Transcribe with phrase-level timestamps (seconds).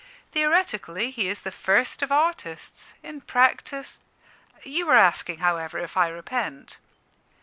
[0.31, 3.99] Theoretically, he is the first of artists; in practice
[4.63, 6.79] You were asking, however, if I repent.